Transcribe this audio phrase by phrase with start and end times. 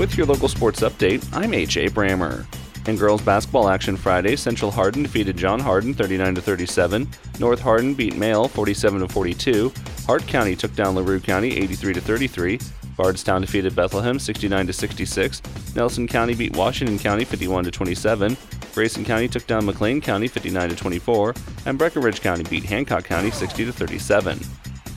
[0.00, 1.88] With your local sports update, I'm A.J.
[1.88, 2.46] Brammer.
[2.88, 7.06] In girls basketball action Friday, Central Hardin defeated John Hardin 39 to 37.
[7.38, 9.70] North Hardin beat Male 47 to 42.
[10.06, 12.58] Hart County took down LaRue County 83 to 33.
[12.96, 15.42] Bardstown defeated Bethlehem 69 to 66.
[15.76, 18.38] Nelson County beat Washington County 51 to 27.
[18.72, 21.34] Grayson County took down McLean County 59 to 24,
[21.66, 24.40] and Breckinridge County beat Hancock County 60 to 37.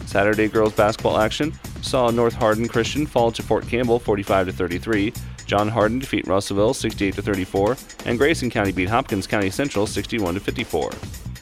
[0.05, 1.51] Saturday girls basketball action
[1.83, 5.13] saw North Hardin Christian fall to Fort Campbell 45 33.
[5.45, 10.91] John Hardin defeat Russellville 68 34, and Grayson County beat Hopkins County Central 61 54.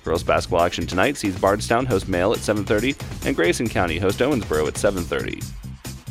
[0.03, 4.67] Girls basketball action tonight sees Bardstown host Male at 7:30 and Grayson County host Owensboro
[4.67, 5.43] at 7:30.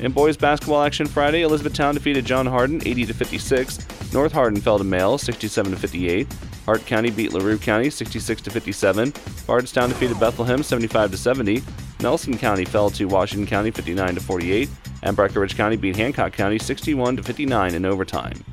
[0.01, 4.13] In boys basketball action Friday, Elizabethtown defeated John Hardin 80 to 56.
[4.15, 6.27] North Hardin fell to Male 67 to 58.
[6.65, 9.13] Hart County beat LaRue County 66 to 57.
[9.47, 11.63] Bardstown defeated Bethlehem 75 to 70.
[12.01, 14.69] Nelson County fell to Washington County 59 to 48,
[15.03, 18.45] and Breckinridge County beat Hancock County 61 to 59 in overtime.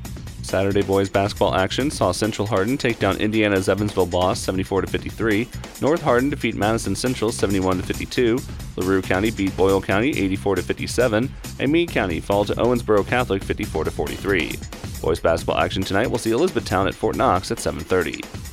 [0.42, 5.46] Saturday boys basketball action saw Central Hardin take down Indiana's Evansville Bosse 74 to 53.
[5.82, 8.38] North Hardin defeat Madison Central 71 to 52.
[8.76, 13.44] LaRue County beat Boyle County 84 to 57, and Meade County fall to Owensboro Catholic
[13.44, 14.58] 54 to 43.
[15.02, 18.47] Boys basketball action tonight will see Elizabethtown at Fort Knox at 7:30.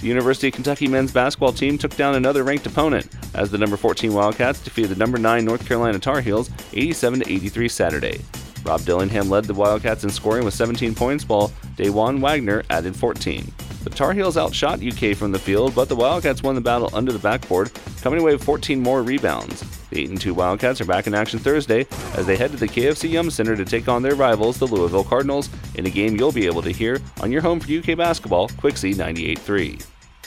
[0.00, 3.76] The University of Kentucky men's basketball team took down another ranked opponent as the number
[3.76, 8.20] 14 Wildcats defeated the number 9 North Carolina Tar Heels 87 83 Saturday.
[8.64, 11.90] Rob Dillingham led the Wildcats in scoring with 17 points, while D.J.
[11.90, 13.52] Wagner added 14.
[13.86, 17.12] The Tar Heels outshot UK from the field, but the Wildcats won the battle under
[17.12, 17.70] the backboard,
[18.02, 19.62] coming away with 14 more rebounds.
[19.90, 23.08] The 8 2 Wildcats are back in action Thursday as they head to the KFC
[23.10, 26.46] Yum Center to take on their rivals, the Louisville Cardinals, in a game you'll be
[26.46, 29.86] able to hear on your home for UK basketball, Quixie 98.3.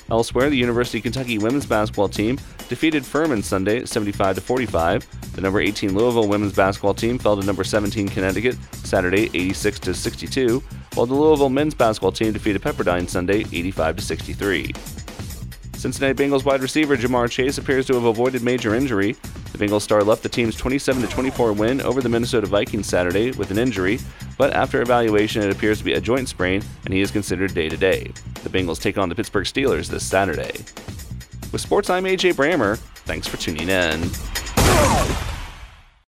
[0.09, 5.33] Elsewhere, the University of Kentucky women's basketball team defeated Furman Sunday 75 to 45.
[5.33, 9.93] The number 18 Louisville women's basketball team fell to number 17 Connecticut Saturday 86 to
[9.93, 14.73] 62, while the Louisville men's basketball team defeated Pepperdine Sunday 85 to 63.
[15.79, 19.13] Cincinnati Bengals wide receiver Ja'Marr Chase appears to have avoided major injury.
[19.53, 23.49] The Bengals star left the team's 27 24 win over the Minnesota Vikings Saturday with
[23.49, 23.99] an injury,
[24.37, 27.69] but after evaluation, it appears to be a joint sprain, and he is considered day
[27.69, 28.11] to day.
[28.43, 30.51] The Bengals take on the Pittsburgh Steelers this Saturday.
[31.51, 32.77] With sports, I'm AJ Brammer.
[33.05, 35.28] Thanks for tuning in.